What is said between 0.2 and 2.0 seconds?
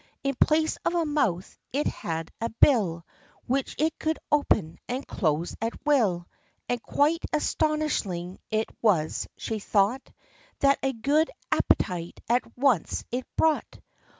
In place of a mouth, it